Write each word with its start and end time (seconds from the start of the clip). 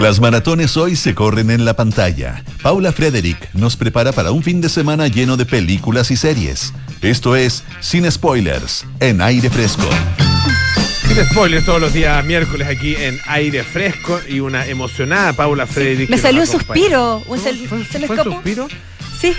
Las 0.00 0.18
maratones 0.18 0.76
hoy 0.76 0.96
se 0.96 1.14
corren 1.14 1.50
en 1.50 1.64
la 1.64 1.74
pantalla. 1.74 2.42
Paula 2.62 2.90
Frederick 2.92 3.52
nos 3.54 3.76
prepara 3.76 4.12
para 4.12 4.30
un 4.32 4.42
fin 4.42 4.60
de 4.60 4.68
semana 4.68 5.08
lleno 5.08 5.36
de 5.36 5.44
películas 5.46 6.10
y 6.10 6.16
series. 6.16 6.72
Esto 7.02 7.36
es 7.36 7.64
Sin 7.80 8.10
Spoilers, 8.10 8.86
en 8.98 9.20
aire 9.20 9.50
fresco. 9.50 9.88
Sin 11.06 11.22
spoilers 11.26 11.66
todos 11.66 11.80
los 11.80 11.92
días 11.92 12.24
miércoles 12.24 12.66
aquí 12.68 12.94
en 12.96 13.18
aire 13.26 13.62
fresco 13.62 14.20
y 14.28 14.40
una 14.40 14.66
emocionada 14.66 15.32
Paula 15.34 15.66
Frederick. 15.66 16.08
Me 16.08 16.18
salió 16.18 16.40
un 16.42 16.46
suspiro. 16.46 17.22
Un 17.26 17.36
¿No? 17.36 17.42
sal- 17.44 17.58
¿Fue, 17.68 17.84
se 17.84 17.98
fue 18.06 18.16
escapó. 18.16 18.32
suspiro? 18.32 18.68
Sí, 19.20 19.34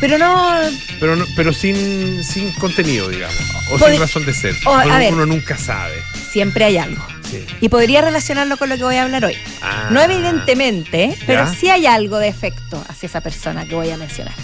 pero 0.00 0.18
no. 0.18 0.58
Pero, 1.00 1.16
no- 1.16 1.24
pero 1.36 1.52
sin, 1.54 2.22
sin 2.22 2.52
contenido, 2.52 3.08
digamos. 3.08 3.36
O 3.70 3.78
Pod- 3.78 3.90
sin 3.92 4.00
razón 4.00 4.26
de 4.26 4.34
ser. 4.34 4.54
o, 4.66 4.74
a 4.74 4.84
uno, 4.84 4.98
ver. 4.98 5.12
uno 5.14 5.24
nunca 5.26 5.56
sabe. 5.56 5.94
Siempre 6.30 6.64
hay 6.66 6.76
algo. 6.76 7.02
Sí. 7.30 7.44
Y 7.60 7.68
podría 7.68 8.02
relacionarlo 8.02 8.56
con 8.56 8.68
lo 8.68 8.76
que 8.76 8.84
voy 8.84 8.96
a 8.96 9.02
hablar 9.04 9.24
hoy. 9.24 9.34
Ah. 9.62 9.88
No 9.90 10.00
evidentemente, 10.00 11.16
pero 11.26 11.44
Ya. 11.44 11.54
sí 11.54 11.68
hay 11.68 11.86
algo 11.86 12.18
de 12.18 12.28
efecto 12.28 12.82
hacia 12.88 13.06
esa 13.06 13.20
persona 13.20 13.66
que 13.66 13.74
voy 13.74 13.90
a 13.90 13.96
mencionar. 13.96 14.34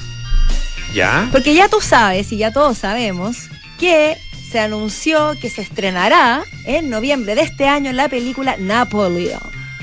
¿Ya? 0.95 1.29
Porque 1.33 1.55
ya 1.55 1.69
tú 1.69 1.80
sabes 1.80 2.33
y 2.33 2.37
ya 2.39 2.53
todos 2.53 2.79
sabemos 2.79 3.48
que 3.79 4.19
se 4.51 4.61
anunció 4.61 5.34
que 5.41 5.48
se 5.48 5.62
estrenará 5.62 6.42
en 6.66 6.91
noviembre 6.91 7.34
de 7.34 7.41
este 7.42 7.66
año 7.66 7.92
la 7.92 8.09
película 8.09 8.56
Napoleon. 8.59 9.41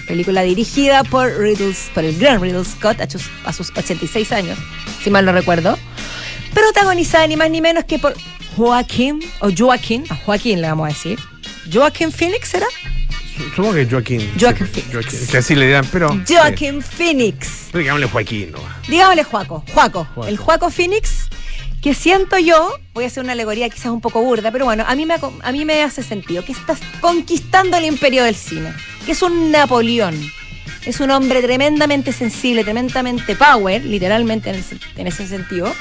Película 0.08 0.42
dirigida 0.44 1.04
por, 1.04 1.32
Ridley, 1.40 1.76
por 1.94 2.04
el 2.04 2.18
gran 2.18 2.42
Ridley 2.42 2.64
Scott 2.66 3.00
a 3.02 3.10
sus, 3.10 3.24
a 3.46 3.54
sus 3.54 3.72
86 3.76 4.32
años, 4.32 4.58
si 5.04 5.10
mal 5.10 5.24
no 5.26 5.32
recuerdo. 5.32 5.78
Protagonizada 6.54 7.28
ni 7.28 7.36
más 7.38 7.50
ni 7.50 7.62
menos 7.62 7.86
que 7.86 8.00
por 8.00 8.16
Joaquín, 8.56 9.20
o 9.40 9.50
Joaquín, 9.56 10.04
a 10.10 10.16
Joaquín 10.16 10.62
le 10.62 10.68
vamos 10.68 10.86
a 10.86 10.90
decir. 10.94 11.20
Joaquín 11.72 12.12
Phoenix 12.12 12.50
será? 12.50 12.66
Su- 13.40 13.50
Supongo 13.56 13.74
que 13.76 13.86
Joaquín. 13.86 14.32
Joaquín 14.40 14.68
sí, 14.74 14.82
Phoenix. 14.82 14.92
Joaquín, 14.94 15.28
Que 15.32 15.38
así 15.38 15.56
le 15.56 15.66
dirán, 15.68 15.86
pero. 15.92 16.10
Joaquín 16.28 16.82
Phoenix. 16.82 17.68
Pero 17.72 17.80
digámosle 17.80 18.08
Joaquín, 18.08 18.52
¿no? 18.52 18.60
Digámosle 18.88 19.24
Juaco, 19.24 19.64
Juaco, 19.74 20.06
Juaco. 20.14 20.28
el 20.28 20.38
Juaco 20.38 20.70
Phoenix, 20.70 21.28
que 21.82 21.94
siento 21.94 22.38
yo, 22.38 22.74
voy 22.94 23.06
a 23.06 23.08
hacer 23.08 23.24
una 23.24 23.34
alegoría 23.34 23.70
quizás 23.70 23.88
un 23.88 24.02
poco 24.02 24.22
burda, 24.22 24.52
pero 24.52 24.66
bueno, 24.66 24.84
a 24.88 24.96
mí 24.96 25.06
me, 25.06 25.16
a 25.42 25.52
mí 25.52 25.66
me 25.66 25.82
hace 25.84 26.04
sentido 26.04 26.44
que 26.44 26.52
estás 26.52 26.80
conquistando 27.00 27.78
el 27.78 27.86
imperio 27.86 28.24
del 28.24 28.36
cine, 28.36 28.74
que 29.06 29.14
es 29.14 29.22
un 29.22 29.52
Napoleón. 29.52 30.16
Es 30.86 31.00
un 31.02 31.12
hombre 31.12 31.42
tremendamente 31.42 32.12
sensible, 32.14 32.64
tremendamente 32.64 33.36
power, 33.36 33.84
literalmente 33.86 34.50
en 34.96 35.08
ese 35.08 35.28
sentido, 35.28 35.74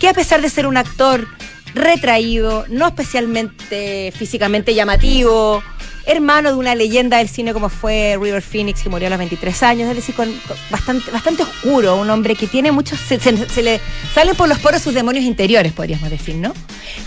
que 0.00 0.08
a 0.08 0.14
pesar 0.14 0.40
de 0.40 0.48
ser 0.50 0.66
un 0.66 0.76
actor 0.78 1.28
retraído, 1.74 2.64
no 2.68 2.86
especialmente 2.88 4.12
físicamente 4.16 4.74
llamativo, 4.74 5.62
hermano 6.06 6.50
de 6.50 6.56
una 6.56 6.74
leyenda 6.74 7.18
del 7.18 7.28
cine 7.28 7.52
como 7.52 7.68
fue 7.68 8.18
River 8.20 8.42
Phoenix, 8.42 8.82
que 8.82 8.88
murió 8.88 9.06
a 9.06 9.10
los 9.10 9.18
23 9.18 9.62
años, 9.62 9.88
es 9.88 9.96
decir, 9.96 10.14
con, 10.14 10.32
con 10.48 10.56
bastante, 10.70 11.10
bastante 11.10 11.42
oscuro, 11.42 11.96
un 11.96 12.10
hombre 12.10 12.34
que 12.34 12.46
tiene 12.46 12.72
muchos, 12.72 12.98
se, 13.00 13.20
se- 13.20 13.48
se 13.48 13.62
le 13.62 13.80
salen 14.14 14.34
por 14.36 14.48
los 14.48 14.58
poros 14.58 14.82
sus 14.82 14.94
demonios 14.94 15.24
interiores, 15.24 15.72
podríamos 15.72 16.10
decir, 16.10 16.34
¿no? 16.36 16.52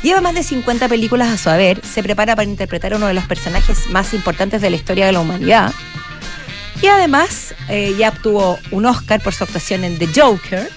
Lleva 0.03 0.21
más 0.21 0.33
de 0.35 0.43
50 0.43 0.87
películas 0.87 1.29
a 1.29 1.37
su 1.37 1.49
haber, 1.49 1.81
se 1.85 2.01
prepara 2.03 2.35
para 2.35 2.47
interpretar 2.49 2.93
a 2.93 2.97
uno 2.97 3.07
de 3.07 3.13
los 3.13 3.25
personajes 3.25 3.87
más 3.89 4.13
importantes 4.13 4.61
de 4.61 4.69
la 4.69 4.75
historia 4.75 5.05
de 5.05 5.11
la 5.11 5.19
humanidad. 5.19 5.73
Y 6.81 6.87
además 6.87 7.55
eh, 7.69 7.95
ya 7.97 8.09
obtuvo 8.09 8.59
un 8.71 8.85
Oscar 8.85 9.21
por 9.21 9.33
su 9.33 9.43
actuación 9.45 9.83
en 9.83 9.97
The 9.97 10.07
Joker, 10.19 10.69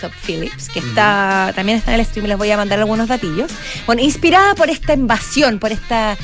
Top 0.00 0.12
Phillips, 0.26 0.68
que 0.68 0.80
está 0.80 1.52
también 1.54 1.78
está 1.78 1.94
en 1.94 2.00
el 2.00 2.06
stream, 2.06 2.26
les 2.26 2.36
voy 2.36 2.50
a 2.50 2.56
mandar 2.56 2.78
algunos 2.80 3.08
datillos. 3.08 3.50
Bueno, 3.86 4.02
inspirada 4.02 4.54
por 4.54 4.68
esta 4.70 4.92
invasión, 4.94 5.58
por 5.58 5.72
esta, 5.72 6.16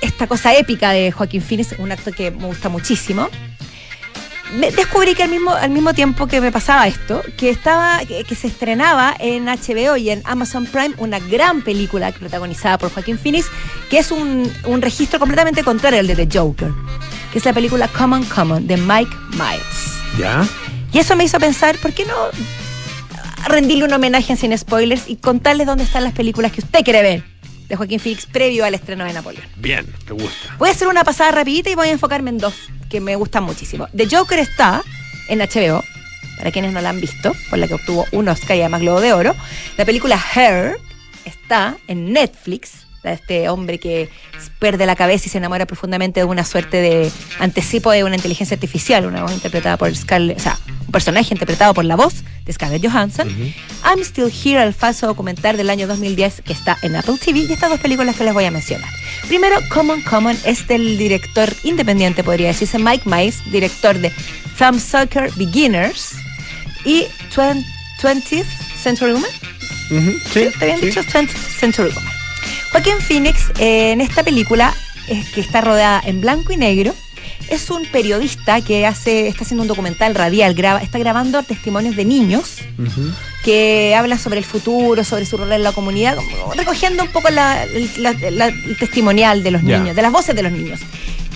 esta 0.00 0.26
cosa 0.26 0.54
épica 0.54 0.90
de 0.90 1.12
Joaquín 1.12 1.42
Phoenix, 1.42 1.74
un 1.78 1.92
acto 1.92 2.12
que 2.12 2.30
me 2.30 2.46
gusta 2.46 2.68
muchísimo. 2.68 3.28
Me- 4.54 4.70
descubrí 4.70 5.14
que 5.14 5.22
al 5.24 5.28
mismo, 5.30 5.52
al 5.52 5.68
mismo 5.70 5.92
tiempo 5.92 6.26
que 6.26 6.40
me 6.40 6.50
pasaba 6.50 6.86
esto, 6.88 7.22
que 7.36 7.50
estaba, 7.50 8.00
que, 8.06 8.24
que 8.24 8.34
se 8.34 8.46
estrenaba 8.46 9.14
en 9.18 9.44
HBO 9.46 9.96
y 9.98 10.08
en 10.10 10.22
Amazon 10.24 10.64
Prime 10.66 10.94
una 10.96 11.18
gran 11.18 11.60
película 11.62 12.12
protagonizada 12.12 12.78
por 12.78 12.90
Joaquín 12.92 13.18
Phoenix, 13.18 13.46
que 13.90 13.98
es 13.98 14.10
un, 14.10 14.50
un 14.64 14.80
registro 14.82 15.18
completamente 15.18 15.62
contrario 15.62 16.00
al 16.00 16.06
de 16.06 16.16
The 16.26 16.38
Joker, 16.38 16.70
que 17.32 17.38
es 17.38 17.44
la 17.44 17.52
película 17.52 17.88
Common 17.88 18.24
Common 18.24 18.66
de 18.66 18.78
Mike 18.78 19.14
Myers. 19.32 20.18
¿Ya? 20.18 20.46
Y 20.92 20.98
eso 20.98 21.14
me 21.14 21.24
hizo 21.24 21.38
pensar, 21.38 21.76
¿por 21.76 21.92
qué 21.92 22.06
no 22.06 22.14
rendirle 23.46 23.84
un 23.84 23.92
homenaje 23.92 24.34
sin 24.36 24.56
spoilers 24.56 25.08
y 25.08 25.16
contarles 25.16 25.66
dónde 25.66 25.84
están 25.84 26.04
las 26.04 26.12
películas 26.12 26.52
que 26.52 26.60
usted 26.60 26.82
quiere 26.84 27.02
ver 27.02 27.24
de 27.68 27.76
Joaquín 27.76 28.00
Phoenix 28.00 28.26
previo 28.26 28.64
al 28.64 28.74
estreno 28.74 29.04
de 29.04 29.12
Napoleón? 29.12 29.44
Bien, 29.56 29.86
te 30.06 30.12
gusta. 30.12 30.56
Voy 30.58 30.68
a 30.68 30.72
hacer 30.72 30.88
una 30.88 31.04
pasada 31.04 31.30
rapidita 31.32 31.70
y 31.70 31.74
voy 31.74 31.88
a 31.88 31.92
enfocarme 31.92 32.30
en 32.30 32.38
dos 32.38 32.54
que 32.88 33.00
me 33.00 33.16
gustan 33.16 33.44
muchísimo. 33.44 33.86
The 33.94 34.08
Joker 34.10 34.38
está 34.38 34.82
en 35.28 35.40
HBO, 35.40 35.84
para 36.38 36.50
quienes 36.50 36.72
no 36.72 36.80
la 36.80 36.90
han 36.90 37.00
visto, 37.00 37.34
por 37.50 37.58
la 37.58 37.68
que 37.68 37.74
obtuvo 37.74 38.06
un 38.12 38.28
Oscar 38.28 38.56
y 38.56 38.60
además 38.60 38.80
Globo 38.80 39.00
de 39.00 39.12
Oro. 39.12 39.34
La 39.76 39.84
película 39.84 40.18
Her 40.34 40.78
está 41.24 41.76
en 41.86 42.12
Netflix, 42.12 42.86
de 43.02 43.12
este 43.12 43.48
hombre 43.48 43.78
que 43.78 44.10
pierde 44.58 44.84
la 44.86 44.96
cabeza 44.96 45.26
y 45.26 45.28
se 45.30 45.38
enamora 45.38 45.66
profundamente 45.66 46.20
de 46.20 46.24
una 46.24 46.44
suerte 46.44 46.78
de 46.78 47.12
anticipo 47.38 47.92
de 47.92 48.04
una 48.04 48.16
inteligencia 48.16 48.54
artificial, 48.54 49.06
una 49.06 49.22
voz 49.22 49.32
interpretada 49.32 49.76
por 49.76 49.94
Scarlett, 49.94 50.38
o 50.38 50.40
sea, 50.40 50.58
un 50.86 50.92
personaje 50.92 51.32
interpretado 51.32 51.74
por 51.74 51.84
la 51.84 51.96
voz 51.96 52.24
de 52.48 52.52
Scarlett 52.54 52.84
Johansson. 52.84 53.28
I'm 53.84 54.00
Still 54.00 54.32
Here, 54.32 54.60
el 54.62 54.74
falso 54.74 55.06
documental 55.06 55.56
del 55.56 55.70
año 55.70 55.86
2010 55.86 56.42
que 56.44 56.52
está 56.52 56.76
en 56.82 56.96
Apple 56.96 57.16
TV 57.24 57.40
y 57.40 57.52
estas 57.52 57.70
dos 57.70 57.78
películas 57.78 58.16
que 58.16 58.24
les 58.24 58.34
voy 58.34 58.46
a 58.46 58.50
mencionar. 58.50 58.90
Primero, 59.28 59.56
Common 59.68 60.02
Common 60.02 60.36
es 60.44 60.66
del 60.66 60.98
director 60.98 61.48
independiente, 61.62 62.24
podría 62.24 62.48
decirse, 62.48 62.78
Mike 62.78 63.08
Myers, 63.08 63.38
director 63.52 63.96
de 63.96 64.10
Thumb 64.58 64.80
Soccer 64.80 65.30
Beginners 65.36 66.14
y 66.84 67.06
20th 67.34 67.64
20th 67.98 68.46
Century 68.80 69.12
Woman. 69.12 69.30
Ujú, 69.90 70.18
¿Sí? 70.32 70.48
¿Te 70.58 70.64
habían 70.64 70.80
sí. 70.80 70.86
dicho 70.86 71.02
20th 71.02 71.58
Century 71.58 71.90
Woman? 71.92 72.12
Joaquín 72.72 73.00
Phoenix, 73.00 73.50
eh, 73.58 73.92
en 73.92 74.00
esta 74.00 74.22
película, 74.22 74.74
es 75.08 75.28
que 75.30 75.40
está 75.40 75.60
rodada 75.60 76.00
en 76.04 76.20
blanco 76.20 76.52
y 76.52 76.56
negro, 76.56 76.94
es 77.50 77.70
un 77.70 77.84
periodista 77.86 78.60
que 78.60 78.86
hace, 78.86 79.28
está 79.28 79.44
haciendo 79.44 79.62
un 79.62 79.68
documental 79.68 80.14
radial, 80.14 80.54
graba, 80.54 80.80
está 80.80 80.98
grabando 80.98 81.42
testimonios 81.42 81.96
de 81.96 82.04
niños 82.04 82.56
que 83.44 83.94
hablan 83.96 84.18
sobre 84.18 84.38
el 84.38 84.44
futuro, 84.44 85.04
sobre 85.04 85.24
su 85.24 85.36
rol 85.36 85.52
en 85.52 85.62
la 85.62 85.72
comunidad, 85.72 86.16
recogiendo 86.56 87.02
un 87.04 87.08
poco 87.10 87.30
la- 87.30 87.64
la- 87.96 88.12
la- 88.30 88.46
el 88.48 88.76
testimonial 88.78 89.42
de 89.42 89.50
los 89.50 89.62
niños, 89.78 89.96
de 89.96 90.02
las 90.02 90.12
voces 90.12 90.34
de 90.34 90.42
los 90.42 90.52
niños. 90.52 90.80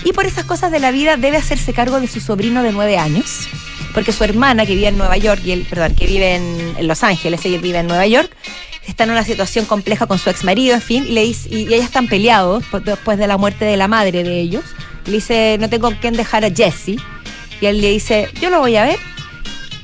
Y 0.03 0.11
por 0.13 0.25
esas 0.25 0.43
cosas 0.45 0.71
de 0.71 0.79
la 0.79 0.91
vida 0.91 1.15
debe 1.17 1.37
hacerse 1.37 1.73
cargo 1.73 1.99
de 1.99 2.07
su 2.07 2.19
sobrino 2.19 2.61
de 2.61 2.71
nueve 2.73 2.97
años, 2.97 3.47
porque 3.93 4.11
su 4.11 4.23
hermana 4.23 4.65
que 4.65 4.75
vive 4.75 4.87
en 4.89 4.97
Nueva 4.97 5.17
York, 5.17 5.41
y 5.45 5.51
él, 5.51 5.65
perdón, 5.69 5.95
que 5.95 6.05
vive 6.07 6.35
en, 6.35 6.87
Los 6.87 7.03
Ángeles, 7.03 7.43
ella 7.45 7.59
vive 7.59 7.79
en 7.79 7.87
Nueva 7.87 8.05
York, 8.05 8.29
está 8.85 9.05
en 9.05 9.11
una 9.11 9.23
situación 9.23 9.65
compleja 9.65 10.05
con 10.07 10.19
su 10.19 10.29
ex 10.29 10.43
marido, 10.43 10.75
en 10.75 10.81
fin, 10.81 11.05
y, 11.07 11.13
le 11.13 11.23
dice, 11.23 11.47
y, 11.49 11.59
y 11.69 11.73
ellos 11.73 11.85
están 11.85 12.07
peleados 12.07 12.65
después 12.83 13.17
de 13.17 13.27
la 13.27 13.37
muerte 13.37 13.63
de 13.63 13.77
la 13.77 13.87
madre 13.87 14.23
de 14.23 14.39
ellos. 14.41 14.63
Le 15.05 15.11
dice, 15.13 15.57
no 15.59 15.69
tengo 15.69 15.91
quién 15.99 16.13
dejar 16.15 16.45
a 16.45 16.49
Jesse. 16.49 16.95
Y 17.61 17.65
él 17.65 17.81
le 17.81 17.89
dice, 17.91 18.29
yo 18.41 18.49
lo 18.49 18.59
voy 18.59 18.75
a 18.77 18.83
ver. 18.85 18.97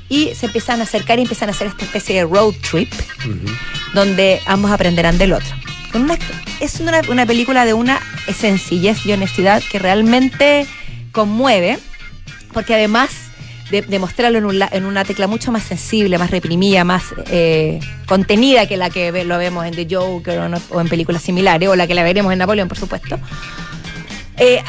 Y 0.10 0.34
se 0.36 0.48
empiezan 0.48 0.80
a 0.80 0.84
acercar 0.84 1.20
y 1.20 1.24
empiezan 1.24 1.50
a 1.50 1.52
hacer 1.52 1.68
esta 1.68 1.86
especie 1.86 2.16
de 2.16 2.24
road 2.24 2.54
trip 2.70 2.92
Ujú. 3.20 3.54
donde 3.94 4.42
ambos 4.46 4.72
aprenderán 4.72 5.18
del 5.18 5.34
otro. 5.34 5.56
Una- 5.94 6.18
es 6.60 6.80
una, 6.80 7.02
una 7.10 7.26
película 7.26 7.66
de 7.66 7.74
una 7.74 8.00
sencillez 8.36 9.06
y 9.06 9.12
honestidad 9.14 9.62
que 9.72 9.78
realmente 9.80 10.66
conmueve, 11.12 11.78
porque 12.54 12.74
además 12.74 13.10
de, 13.72 13.84
de 13.84 14.00
mostrarlo 14.00 14.40
en, 14.40 14.46
un 14.46 14.58
la- 14.60 14.70
en 14.72 14.86
una 14.86 15.06
tecla 15.06 15.28
mucho 15.28 15.52
más 15.52 15.64
sensible, 15.64 16.18
más 16.18 16.32
reprimida, 16.32 16.84
más 16.84 17.04
eh, 17.30 17.80
contenida 18.08 18.68
que 18.68 18.78
la 18.78 18.90
que 18.90 19.12
lo 19.24 19.38
vemos 19.38 19.66
en 19.66 19.76
The 19.76 19.88
Joker 19.96 20.40
o, 20.40 20.50
no- 20.50 20.62
o 20.72 20.82
en 20.82 20.88
películas 20.90 21.22
similares, 21.22 21.70
o 21.70 21.76
la 21.76 21.86
que 21.86 21.94
la 21.94 22.04
veremos 22.04 22.34
en 22.34 22.40
Napoleón, 22.40 22.68
por 22.68 22.78
supuesto, 22.80 23.20
eh, 24.38 24.64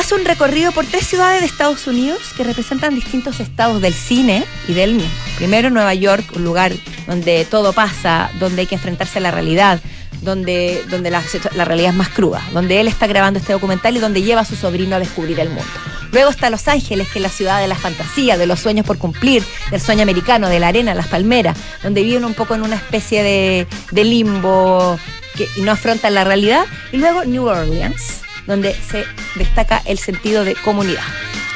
hace 0.00 0.14
un 0.14 0.24
recorrido 0.24 0.72
por 0.72 0.86
tres 0.86 1.06
ciudades 1.06 1.40
de 1.40 1.46
Estados 1.46 1.86
Unidos 1.86 2.20
que 2.34 2.42
representan 2.42 2.94
distintos 2.94 3.38
estados 3.38 3.82
del 3.82 3.92
cine 3.92 4.44
y 4.66 4.72
del 4.72 4.94
mismo. 4.94 5.12
Primero 5.36 5.68
Nueva 5.68 5.92
York, 5.92 6.24
un 6.34 6.42
lugar 6.42 6.72
donde 7.06 7.44
todo 7.44 7.74
pasa, 7.74 8.30
donde 8.40 8.62
hay 8.62 8.66
que 8.66 8.76
enfrentarse 8.76 9.18
a 9.18 9.20
la 9.20 9.30
realidad, 9.30 9.78
donde, 10.22 10.82
donde 10.88 11.10
la, 11.10 11.22
realidad 11.66 11.90
es 11.90 11.96
más 11.96 12.08
cruda, 12.08 12.42
donde 12.54 12.80
él 12.80 12.88
está 12.88 13.06
grabando 13.06 13.38
este 13.40 13.52
documental 13.52 13.94
y 13.94 14.00
donde 14.00 14.22
lleva 14.22 14.40
a 14.40 14.44
su 14.46 14.56
sobrino 14.56 14.96
a 14.96 15.00
descubrir 15.00 15.38
el 15.38 15.50
mundo. 15.50 15.70
Luego 16.12 16.30
está 16.30 16.48
Los 16.48 16.66
Ángeles, 16.66 17.08
que 17.08 17.18
es 17.18 17.22
la 17.22 17.28
ciudad 17.28 17.60
de 17.60 17.68
la 17.68 17.76
fantasía, 17.76 18.38
de 18.38 18.46
los 18.46 18.58
sueños 18.58 18.86
por 18.86 18.96
cumplir, 18.96 19.44
del 19.70 19.82
sueño 19.82 20.02
americano, 20.02 20.48
de 20.48 20.60
la 20.60 20.68
arena, 20.68 20.94
las 20.94 21.08
palmeras, 21.08 21.58
donde 21.82 22.02
viven 22.02 22.24
un 22.24 22.32
poco 22.32 22.54
en 22.54 22.62
una 22.62 22.76
especie 22.76 23.22
de, 23.22 24.04
limbo 24.04 24.98
que, 25.36 25.46
no 25.58 25.72
afrontan 25.72 26.14
la 26.14 26.24
realidad. 26.24 26.64
Y 26.90 26.96
luego 26.96 27.24
New 27.26 27.44
Orleans, 27.44 28.22
donde 28.50 28.74
se 28.74 29.04
destaca 29.36 29.80
el 29.86 29.98
sentido 29.98 30.44
de 30.44 30.54
comunidad. 30.56 31.02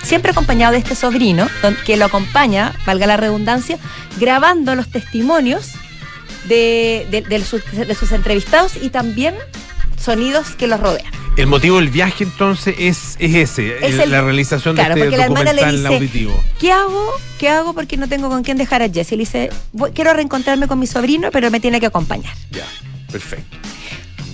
Siempre 0.03 0.31
acompañado 0.33 0.73
de 0.73 0.79
este 0.79 0.95
sobrino, 0.95 1.49
que 1.85 1.97
lo 1.97 2.05
acompaña, 2.07 2.75
valga 2.87 3.07
la 3.07 3.17
redundancia, 3.17 3.79
grabando 4.19 4.75
los 4.75 4.89
testimonios 4.91 5.73
de, 6.47 7.07
de- 7.11 7.23
de 7.23 7.45
sus, 7.45 7.63
de 7.73 7.95
sus 7.95 8.13
entrevistados 8.13 8.73
y 8.81 8.91
también 8.91 9.35
sonidos 10.03 10.49
que 10.57 10.67
los 10.67 10.81
rodean. 10.81 11.11
El 11.37 11.47
motivo 11.49 11.79
del 11.79 11.89
viaje 11.89 12.23
entonces 12.25 12.77
es, 12.79 13.17
es 13.19 13.35
ese, 13.35 13.79
Es 13.79 13.95
el- 13.95 14.01
el- 14.03 14.11
la 14.13 14.21
realización 14.21 14.75
claro, 14.77 14.95
de 14.95 15.01
este 15.01 15.05
porque 15.07 15.17
la 15.17 15.25
hermana 15.25 15.53
le 15.53 15.65
dice- 15.73 15.87
auditivo. 15.89 16.45
¿Qué 16.61 16.71
hago? 16.71 17.11
¿Qué 17.39 17.49
hago? 17.49 17.73
Porque 17.75 17.97
no 17.97 18.07
tengo 18.09 18.29
con 18.29 18.45
quién 18.45 18.57
dejar 18.59 18.83
a 18.83 18.89
Jesse. 18.89 19.13
Le 19.13 19.17
dice, 19.19 19.51
"Voy- 19.73 19.91
quiero 19.93 20.13
reencontrarme 20.13 20.69
con 20.69 20.79
mi 20.79 20.87
sobrino, 20.87 21.31
pero 21.33 21.51
me 21.51 21.59
tiene 21.61 21.81
que 21.81 21.87
acompañar. 21.87 22.33
Ya, 22.53 22.67
perfecto. 23.11 23.57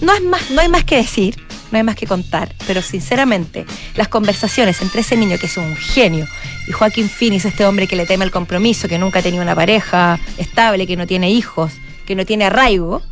No, 0.03 0.13
es 0.15 0.23
más, 0.23 0.51
no 0.51 0.61
hay 0.61 0.69
más 0.69 0.85
que 0.85 0.97
decir, 0.97 1.37
no 1.71 1.79
hay 1.79 1.85
más 1.85 1.97
que 1.97 2.07
contar, 2.07 2.55
pero 2.67 2.83
sinceramente, 2.83 3.65
las 3.95 4.09
conversaciones 4.09 4.81
entre 4.83 5.01
ese 5.03 5.17
niño 5.17 5.39
que 5.39 5.47
es 5.47 5.57
un 5.57 5.77
genio 5.77 6.27
y 6.69 6.73
Joaquín 6.73 7.09
Phoenix, 7.09 7.45
este 7.45 7.65
hombre 7.65 7.87
que 7.87 7.97
le 7.97 8.07
teme 8.07 8.25
el 8.25 8.31
compromiso, 8.31 8.89
que 8.89 8.99
nunca 8.99 9.21
ha 9.21 9.23
tenido 9.23 9.43
una 9.43 9.55
pareja 9.55 10.19
estable, 10.39 10.87
que 10.87 10.97
no 10.97 11.07
tiene 11.07 11.31
hijos, 11.31 11.73
que 12.07 12.15
no 12.15 12.25
tiene 12.27 12.45
arraigo, 12.47 13.03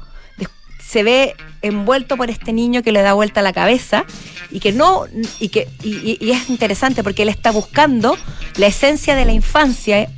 se 0.84 1.02
ve 1.02 1.34
envuelto 1.60 2.16
por 2.16 2.31
este 2.31 2.52
niño 2.55 2.82
que 2.82 2.93
le 2.93 3.02
da 3.02 3.12
vuelta 3.12 3.43
la 3.43 3.52
cabeza 3.52 4.06
y 4.50 4.58
que 4.58 4.72
no 4.72 5.04
y 5.38 5.50
que 5.50 5.69
y- 5.82 6.16
y 6.19 6.31
es 6.31 6.49
interesante 6.49 7.02
porque 7.02 7.25
él 7.25 7.28
está 7.28 7.50
buscando 7.50 8.16
la 8.56 8.69
esencia 8.69 9.14
de 9.14 9.26
la 9.26 9.32
infancia 9.32 10.08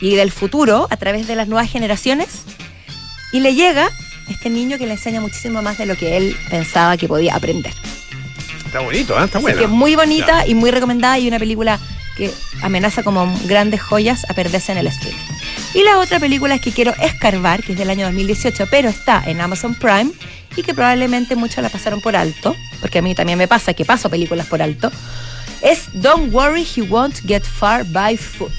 y 0.00 0.14
del 0.14 0.30
futuro 0.32 0.86
a 0.90 0.96
través 0.96 1.26
de 1.26 1.36
las 1.36 1.46
nuevas 1.48 1.70
generaciones 1.70 2.44
y 3.34 3.40
le 3.40 3.54
llega 3.54 3.90
este 4.28 4.50
niño 4.50 4.78
que 4.78 4.86
le 4.86 4.92
enseña 4.92 5.20
muchísimo 5.20 5.62
más 5.62 5.78
de 5.78 5.86
lo 5.86 5.96
que 5.96 6.16
él 6.16 6.36
pensaba 6.50 6.96
que 6.96 7.08
podía 7.08 7.34
aprender. 7.34 7.72
Está 8.66 8.80
bonito, 8.80 9.18
¿eh? 9.20 9.24
está 9.24 9.38
bueno. 9.38 9.60
que 9.60 9.66
muy 9.66 9.94
bonita 9.94 10.46
y 10.46 10.54
muy 10.54 10.70
recomendada 10.70 11.18
y 11.18 11.28
una 11.28 11.38
película 11.38 11.78
que 12.16 12.30
amenaza 12.62 13.02
como 13.02 13.32
grandes 13.44 13.82
joyas 13.82 14.24
a 14.28 14.34
perderse 14.34 14.72
en 14.72 14.78
el 14.78 14.86
streaming. 14.86 15.18
Y 15.74 15.82
la 15.82 15.98
otra 15.98 16.20
película 16.20 16.54
es 16.54 16.60
que 16.60 16.72
quiero 16.72 16.92
escarbar, 17.00 17.62
que 17.62 17.72
es 17.72 17.78
del 17.78 17.90
año 17.90 18.06
2018, 18.06 18.66
pero 18.70 18.88
está 18.88 19.22
en 19.26 19.40
Amazon 19.40 19.74
Prime 19.74 20.12
y 20.56 20.62
que 20.62 20.74
probablemente 20.74 21.36
muchos 21.36 21.62
la 21.62 21.68
pasaron 21.68 22.00
por 22.00 22.16
alto, 22.16 22.54
porque 22.80 22.98
a 22.98 23.02
mí 23.02 23.14
también 23.14 23.38
me 23.38 23.48
pasa 23.48 23.74
que 23.74 23.84
paso 23.84 24.08
películas 24.08 24.46
por 24.46 24.62
alto, 24.62 24.90
es 25.62 25.88
Don't 25.94 26.32
Worry, 26.32 26.66
He 26.76 26.82
Won't 26.82 27.26
Get 27.26 27.42
Far 27.42 27.84
by 27.84 28.16
Foot. 28.16 28.52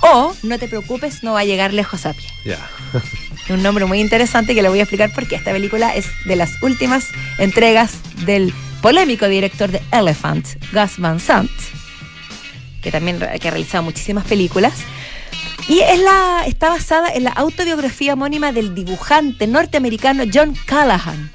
O 0.00 0.34
No 0.42 0.58
te 0.58 0.68
preocupes, 0.68 1.22
no 1.22 1.32
va 1.34 1.40
a 1.40 1.44
llegar 1.44 1.72
lejos 1.72 2.06
a 2.06 2.12
pie. 2.12 2.28
Ya. 2.44 2.58
Un 3.50 3.62
nombre 3.62 3.86
muy 3.86 4.00
interesante 4.00 4.54
que 4.54 4.62
le 4.62 4.68
voy 4.68 4.80
a 4.80 4.82
explicar 4.82 5.10
porque 5.14 5.36
esta 5.36 5.52
película 5.52 5.94
es 5.94 6.06
de 6.26 6.36
las 6.36 6.62
últimas 6.62 7.06
entregas 7.38 7.92
del 8.26 8.52
polémico 8.82 9.26
director 9.26 9.70
de 9.70 9.80
Elephant, 9.90 10.46
Gus 10.72 10.98
Van 10.98 11.18
Sant, 11.18 11.50
que 12.82 12.90
también 12.90 13.18
que 13.18 13.48
ha 13.48 13.50
realizado 13.50 13.82
muchísimas 13.82 14.24
películas. 14.24 14.74
Y 15.66 15.80
es 15.80 15.98
la, 15.98 16.44
está 16.46 16.70
basada 16.70 17.12
en 17.12 17.24
la 17.24 17.30
autobiografía 17.30 18.14
homónima 18.14 18.52
del 18.52 18.74
dibujante 18.74 19.46
norteamericano 19.46 20.24
John 20.32 20.54
Callahan, 20.66 21.30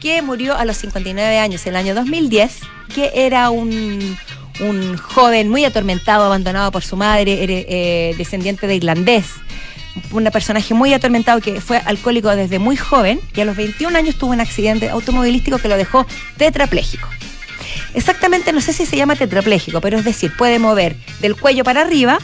que 0.00 0.20
murió 0.20 0.56
a 0.56 0.64
los 0.64 0.76
59 0.76 1.38
años 1.38 1.66
en 1.66 1.70
el 1.70 1.76
año 1.76 1.94
2010, 1.94 2.60
que 2.94 3.12
era 3.14 3.50
un, 3.50 4.18
un 4.60 4.96
joven 4.96 5.48
muy 5.48 5.64
atormentado, 5.64 6.24
abandonado 6.24 6.70
por 6.70 6.82
su 6.82 6.96
madre, 6.96 7.38
eh, 7.48 8.14
descendiente 8.16 8.66
de 8.66 8.76
irlandés, 8.76 9.26
un 10.10 10.24
personaje 10.32 10.74
muy 10.74 10.94
atormentado 10.94 11.40
que 11.40 11.60
fue 11.60 11.78
alcohólico 11.78 12.34
desde 12.34 12.58
muy 12.58 12.76
joven 12.76 13.20
y 13.34 13.40
a 13.40 13.44
los 13.44 13.56
21 13.56 13.96
años 13.96 14.16
tuvo 14.16 14.32
un 14.32 14.40
accidente 14.40 14.88
automovilístico 14.90 15.58
que 15.58 15.68
lo 15.68 15.76
dejó 15.76 16.06
tetrapléjico. 16.38 17.08
Exactamente, 17.94 18.52
no 18.52 18.60
sé 18.60 18.72
si 18.72 18.86
se 18.86 18.96
llama 18.96 19.16
tetrapléjico, 19.16 19.80
pero 19.80 19.98
es 19.98 20.04
decir, 20.04 20.32
puede 20.36 20.58
mover 20.58 20.96
del 21.20 21.36
cuello 21.36 21.62
para 21.64 21.82
arriba 21.82 22.18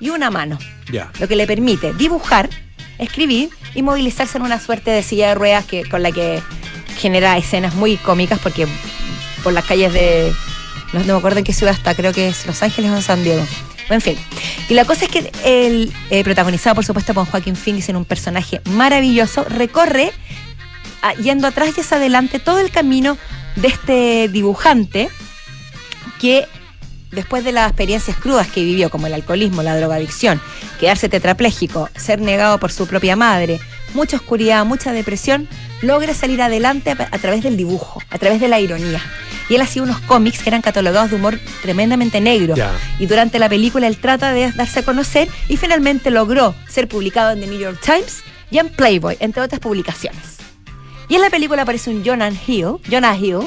y 0.00 0.10
una 0.10 0.30
mano, 0.30 0.58
Ya. 0.90 1.10
lo 1.20 1.28
que 1.28 1.36
le 1.36 1.46
permite 1.46 1.92
dibujar, 1.94 2.50
escribir 2.98 3.50
y 3.74 3.82
movilizarse 3.82 4.38
en 4.38 4.44
una 4.44 4.60
suerte 4.60 4.90
de 4.90 5.02
silla 5.02 5.28
de 5.28 5.34
ruedas 5.36 5.64
que, 5.64 5.84
con 5.88 6.02
la 6.02 6.10
que 6.10 6.42
genera 6.98 7.36
escenas 7.38 7.74
muy 7.74 7.96
cómicas 7.96 8.38
porque 8.40 8.66
por 9.44 9.52
las 9.52 9.64
calles 9.64 9.92
de, 9.92 10.32
no, 10.92 11.00
no 11.00 11.12
me 11.14 11.18
acuerdo 11.18 11.38
en 11.38 11.44
qué 11.44 11.52
ciudad 11.52 11.74
está, 11.74 11.94
creo 11.94 12.12
que 12.12 12.28
es 12.28 12.46
Los 12.46 12.62
Ángeles 12.62 12.90
o 12.90 13.00
San 13.00 13.22
Diego. 13.22 13.46
En 13.88 14.00
fin. 14.00 14.16
Y 14.68 14.74
la 14.74 14.84
cosa 14.84 15.04
es 15.04 15.10
que 15.10 15.30
el 15.44 15.92
eh, 16.10 16.24
protagonizado, 16.24 16.74
por 16.74 16.84
supuesto, 16.84 17.14
por 17.14 17.26
Joaquín 17.26 17.56
Phoenix 17.56 17.88
en 17.88 17.96
un 17.96 18.04
personaje 18.04 18.60
maravilloso, 18.70 19.44
recorre 19.44 20.12
ah, 21.02 21.14
yendo 21.14 21.46
atrás 21.46 21.70
y 21.76 21.80
hacia 21.80 21.96
adelante 21.96 22.38
todo 22.38 22.60
el 22.60 22.70
camino 22.70 23.18
de 23.56 23.68
este 23.68 24.28
dibujante 24.28 25.08
que 26.20 26.46
después 27.10 27.44
de 27.44 27.52
las 27.52 27.68
experiencias 27.68 28.16
crudas 28.16 28.48
que 28.48 28.64
vivió, 28.64 28.90
como 28.90 29.06
el 29.06 29.14
alcoholismo, 29.14 29.62
la 29.62 29.76
drogadicción, 29.76 30.40
quedarse 30.80 31.08
tetrapléjico, 31.08 31.90
ser 31.94 32.20
negado 32.20 32.58
por 32.58 32.72
su 32.72 32.86
propia 32.86 33.16
madre, 33.16 33.60
mucha 33.94 34.16
oscuridad, 34.16 34.64
mucha 34.64 34.92
depresión, 34.92 35.48
logra 35.80 36.14
salir 36.14 36.40
adelante 36.42 36.90
a, 36.90 37.08
a 37.10 37.18
través 37.18 37.42
del 37.42 37.56
dibujo, 37.56 38.02
a 38.10 38.18
través 38.18 38.40
de 38.40 38.48
la 38.48 38.60
ironía. 38.60 39.00
Y 39.48 39.56
él 39.56 39.60
hacía 39.60 39.82
unos 39.82 40.00
cómics 40.00 40.42
que 40.42 40.50
eran 40.50 40.62
catalogados 40.62 41.10
de 41.10 41.16
humor 41.16 41.38
tremendamente 41.62 42.20
negro. 42.20 42.54
Y 42.98 43.06
durante 43.06 43.38
la 43.38 43.48
película 43.48 43.86
él 43.86 43.98
trata 43.98 44.32
de 44.32 44.52
darse 44.52 44.80
a 44.80 44.82
conocer 44.84 45.28
y 45.48 45.56
finalmente 45.56 46.10
logró 46.10 46.54
ser 46.68 46.88
publicado 46.88 47.32
en 47.32 47.40
The 47.40 47.46
New 47.46 47.58
York 47.58 47.78
Times 47.84 48.22
y 48.50 48.58
en 48.58 48.68
Playboy, 48.68 49.16
entre 49.20 49.42
otras 49.42 49.60
publicaciones. 49.60 50.38
Y 51.08 51.16
en 51.16 51.20
la 51.20 51.30
película 51.30 51.62
aparece 51.62 51.90
un 51.90 52.04
Jonah 52.04 52.30
Hill, 52.30 52.76
Jonah 52.90 53.16
Hill, 53.16 53.40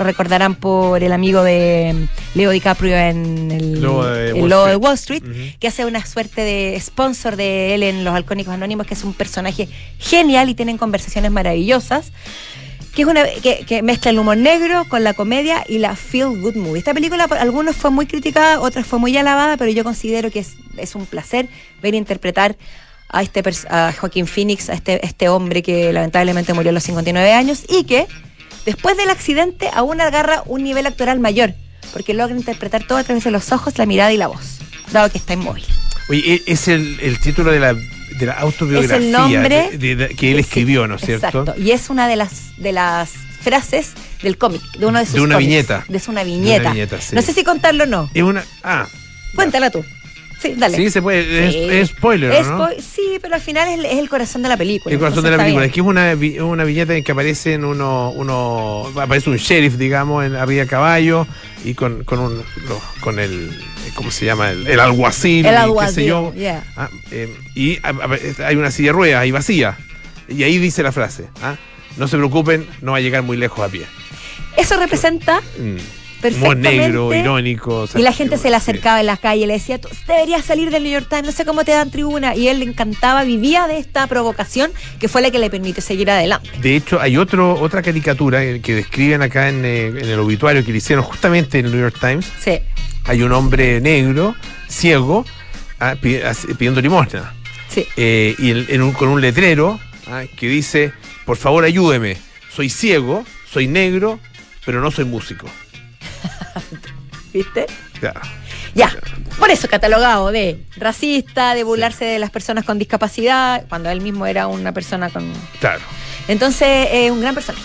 lo 0.00 0.06
recordarán 0.06 0.54
por 0.54 1.02
el 1.02 1.12
amigo 1.12 1.42
de 1.42 2.08
Leo 2.34 2.50
DiCaprio 2.50 2.96
en 2.96 3.50
el, 3.50 3.82
Lobo 3.82 4.06
de 4.06 4.30
el 4.30 4.34
Wall 4.34 4.50
Lobo 4.50 4.64
de 4.64 4.72
Street. 4.72 4.82
Wall 4.82 4.94
Street, 4.94 5.22
Ujú. 5.24 5.58
que 5.60 5.68
hace 5.68 5.84
una 5.84 6.04
suerte 6.06 6.40
de 6.40 6.80
sponsor 6.80 7.36
de 7.36 7.74
él 7.74 7.82
en 7.82 8.02
Los 8.02 8.14
Alcohólicos 8.14 8.54
Anónimos, 8.54 8.86
que 8.86 8.94
es 8.94 9.04
un 9.04 9.12
personaje 9.12 9.68
genial 9.98 10.48
y 10.48 10.54
tienen 10.54 10.78
conversaciones 10.78 11.30
maravillosas. 11.30 12.12
Que, 12.94 13.02
es 13.02 13.08
una, 13.08 13.24
que, 13.24 13.64
que 13.66 13.82
mezcla 13.82 14.10
el 14.10 14.18
humor 14.18 14.36
negro 14.36 14.84
con 14.88 15.04
la 15.04 15.12
comedia 15.14 15.64
y 15.68 15.78
la 15.78 15.94
feel 15.94 16.40
good 16.40 16.56
movie. 16.56 16.78
Esta 16.78 16.94
película 16.94 17.28
por 17.28 17.38
algunos 17.38 17.76
fue 17.76 17.90
muy 17.90 18.06
criticada, 18.06 18.58
otras 18.58 18.86
fue 18.86 18.98
muy 18.98 19.16
alabada, 19.16 19.56
pero 19.58 19.70
yo 19.70 19.84
considero 19.84 20.30
que 20.30 20.40
es, 20.40 20.54
es 20.76 20.94
un 20.94 21.06
placer 21.06 21.46
ver 21.82 21.94
interpretar 21.94 22.56
a 23.08 23.22
este 23.22 23.42
a 23.68 23.92
Joaquín 23.92 24.26
Phoenix, 24.26 24.70
a 24.70 24.74
este, 24.74 25.04
este 25.04 25.28
hombre 25.28 25.62
que 25.62 25.92
lamentablemente 25.92 26.52
murió 26.54 26.70
a 26.70 26.72
los 26.72 26.82
59 26.84 27.32
años 27.32 27.62
y 27.68 27.84
que 27.84 28.06
después 28.66 28.96
del 28.96 29.10
accidente 29.10 29.68
aún 29.72 30.00
agarra 30.00 30.42
un 30.46 30.62
nivel 30.62 30.86
actoral 30.86 31.20
mayor, 31.20 31.54
porque 31.92 32.14
logra 32.14 32.36
interpretar 32.36 32.84
todo 32.86 32.98
a 32.98 33.04
través 33.04 33.24
de 33.24 33.30
los 33.30 33.52
ojos, 33.52 33.76
la 33.78 33.86
mirada 33.86 34.12
y 34.12 34.16
la 34.16 34.26
voz, 34.28 34.58
dado 34.92 35.10
que 35.10 35.18
está 35.18 35.32
inmóvil. 35.34 35.64
Oye, 36.08 36.34
e- 36.34 36.42
es 36.46 36.68
el, 36.68 36.98
el 37.00 37.18
título 37.20 37.50
de 37.52 37.60
la, 37.60 37.74
de 37.74 38.26
la 38.26 38.34
autobiografía 38.34 38.96
Es 38.96 39.02
el 39.04 39.12
nombre 39.12 39.70
de- 39.78 39.96
de- 39.96 40.08
que 40.16 40.32
él 40.32 40.38
escribió, 40.40 40.86
¿no 40.86 40.96
es 40.96 41.02
cierto? 41.02 41.26
Exacto. 41.26 41.54
Y 41.60 41.70
es 41.72 41.88
una 41.90 42.08
de 42.08 42.16
las 42.16 42.56
de 42.58 42.72
las 42.72 43.10
frases 43.40 43.92
del 44.22 44.36
cómic, 44.36 44.60
de 44.78 44.86
uno 44.86 44.98
de 44.98 45.06
sus 45.06 45.14
De 45.14 45.20
una 45.22 45.36
cómics. 45.36 45.48
viñeta. 45.50 45.84
De 45.88 46.00
una 46.08 46.22
viñeta. 46.24 46.54
De 46.54 46.60
una 46.60 46.72
viñeta, 46.74 47.00
sí. 47.00 47.14
No 47.16 47.22
sé 47.22 47.32
si 47.32 47.42
contarlo 47.44 47.84
o 47.84 47.86
no. 47.86 48.10
Es 48.12 48.22
una. 48.22 48.44
Ah. 48.62 48.86
Cuéntala 49.34 49.70
tú. 49.70 49.84
Sí, 50.40 50.54
dale. 50.56 50.76
Sí, 50.76 50.90
se 50.90 51.02
puede. 51.02 51.50
Sí. 51.52 51.58
Es, 51.64 51.72
es 51.72 51.88
spoiler, 51.96 52.32
Es 52.32 52.46
¿no? 52.48 52.66
Sí, 52.78 53.18
pero 53.20 53.34
al 53.34 53.40
final 53.40 53.68
es, 53.68 53.92
es 53.92 53.98
el 53.98 54.08
corazón 54.08 54.42
de 54.42 54.48
la 54.48 54.56
película. 54.56 54.92
El 54.92 54.98
corazón 54.98 55.24
de 55.24 55.30
la 55.32 55.36
película. 55.36 55.60
bien. 55.66 55.68
Es 55.70 55.74
que 55.74 55.80
es 55.80 55.86
una, 55.86 56.44
una 56.44 56.64
viñeta 56.64 56.94
en 56.96 57.04
que 57.04 57.12
aparecen 57.12 57.64
uno, 57.64 58.10
uno, 58.10 58.90
aparece 59.00 59.28
un 59.30 59.36
sheriff, 59.36 59.74
digamos, 59.76 60.24
en 60.24 60.34
arriba 60.36 60.62
de 60.62 60.68
caballo 60.68 61.26
y 61.64 61.74
con, 61.74 62.04
con 62.04 62.18
un, 62.20 62.42
con 63.00 63.18
el, 63.18 63.50
¿cómo 63.94 64.10
se 64.10 64.24
llama? 64.24 64.50
El, 64.50 64.66
el 64.66 64.80
alguacil, 64.80 65.44
El 65.44 65.52
y 65.52 65.54
qué 65.54 65.56
alguacil, 65.56 65.94
sé 65.94 66.06
yo. 66.06 66.32
yeah. 66.34 66.64
Ah, 66.76 66.88
eh, 67.10 67.34
y 67.54 67.76
a- 67.82 67.88
a- 67.90 68.46
hay 68.46 68.56
una 68.56 68.70
silla 68.70 68.88
de 68.88 68.92
ruedas 68.92 69.20
ahí 69.20 69.30
vacía. 69.32 69.76
Y 70.28 70.42
ahí 70.44 70.56
dice 70.58 70.82
la 70.82 70.92
frase, 70.92 71.28
¿ah? 71.42 71.56
no 71.98 72.08
se 72.08 72.16
preocupen, 72.16 72.66
no 72.80 72.92
va 72.92 72.98
a 72.98 73.00
llegar 73.00 73.22
muy 73.22 73.36
lejos 73.36 73.60
a 73.66 73.68
pie. 73.68 73.82
Eso 74.56 74.76
representa 74.78 75.40
Mm. 75.58 75.76
Perfectamente. 76.20 76.68
Humor 76.68 76.82
negro, 76.82 77.14
irónico. 77.14 77.88
Y 77.96 78.02
la 78.02 78.12
gente 78.12 78.36
se 78.36 78.44
le 78.50 78.56
sí. 78.56 78.62
acercaba 78.62 79.00
en 79.00 79.06
la 79.06 79.16
calle 79.16 79.44
y 79.44 79.46
le 79.46 79.54
decía, 79.54 79.80
tú 79.80 79.88
deberías 80.06 80.44
salir 80.44 80.70
del 80.70 80.82
New 80.84 80.92
York 80.92 81.06
Times, 81.08 81.26
no 81.26 81.32
sé 81.32 81.44
cómo 81.44 81.64
te 81.64 81.72
dan 81.72 81.90
tribuna. 81.90 82.34
Y 82.36 82.48
él 82.48 82.58
le 82.60 82.64
encantaba, 82.66 83.24
vivía 83.24 83.66
de 83.66 83.78
esta 83.78 84.06
provocación 84.06 84.70
que 84.98 85.08
fue 85.08 85.22
la 85.22 85.30
que 85.30 85.38
le 85.38 85.50
permite 85.50 85.80
seguir 85.80 86.10
adelante. 86.10 86.48
De 86.60 86.76
hecho, 86.76 87.00
hay 87.00 87.16
otro, 87.16 87.54
otra 87.60 87.82
caricatura 87.82 88.40
que 88.60 88.74
describen 88.74 89.22
acá 89.22 89.48
en, 89.48 89.64
eh, 89.64 89.86
en 89.88 89.96
el 90.08 90.18
obituario 90.18 90.64
que 90.64 90.72
le 90.72 90.78
hicieron 90.78 91.04
justamente 91.04 91.58
en 91.58 91.66
el 91.66 91.72
New 91.72 91.80
York 91.80 91.96
Times. 92.00 92.26
Sí. 92.42 92.58
Hay 93.04 93.22
un 93.22 93.32
hombre 93.32 93.80
negro, 93.80 94.34
ciego, 94.68 95.24
ah, 95.80 95.96
pidiendo 96.00 96.80
limosna. 96.80 97.34
Sí. 97.68 97.86
Eh, 97.96 98.34
y 98.38 98.50
en 98.72 98.82
un- 98.82 98.92
con 98.92 99.08
un 99.08 99.20
letrero 99.20 99.78
ah, 100.08 100.24
que 100.36 100.48
dice, 100.48 100.92
por 101.24 101.36
favor 101.36 101.64
ayúdeme, 101.64 102.16
soy 102.52 102.68
ciego, 102.68 103.24
soy 103.50 103.68
negro, 103.68 104.18
pero 104.66 104.80
no 104.80 104.90
soy 104.90 105.04
músico. 105.04 105.46
¿Viste? 107.32 107.66
Ya. 108.02 108.14
Ya, 108.74 108.94
por 109.38 109.50
eso 109.50 109.66
catalogado 109.68 110.30
de 110.30 110.64
racista, 110.76 111.54
de 111.54 111.64
burlarse 111.64 112.04
de 112.04 112.18
las 112.20 112.30
personas 112.30 112.64
con 112.64 112.78
discapacidad, 112.78 113.64
cuando 113.68 113.90
él 113.90 114.00
mismo 114.00 114.26
era 114.26 114.46
una 114.46 114.72
persona 114.72 115.10
con... 115.10 115.30
Claro. 115.58 115.80
Entonces, 116.28 116.88
es 116.92 117.10
un 117.10 117.20
gran 117.20 117.34
personaje. 117.34 117.64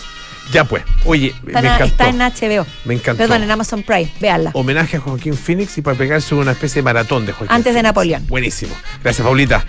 Ya 0.52 0.64
pues. 0.64 0.84
Oye, 1.06 1.34
Está, 1.48 1.62
me 1.62 1.68
en- 1.68 1.74
encantó. 1.74 1.86
está 1.86 2.10
en 2.10 2.18
HBO. 2.20 2.68
Me 2.86 2.94
encantó. 2.96 3.18
Perdón, 3.18 3.44
en 3.44 3.50
Amazon 3.52 3.82
Prime. 3.84 4.12
Véanla. 4.20 4.52
Homenaje 4.54 4.98
a 4.98 5.00
Joaquín 5.00 5.36
Phoenix 5.36 5.76
y 5.78 5.82
para 5.82 5.98
pegarse 5.98 6.36
una 6.36 6.52
especie 6.52 6.82
de 6.82 6.84
maratón 6.84 7.26
de 7.26 7.32
Joaquín 7.34 7.56
Antes 7.56 7.74
de. 7.74 7.82
Napoleón. 7.82 8.26
Buenísimo. 8.28 8.76
Gracias, 9.04 9.26
Paulita. 9.26 9.66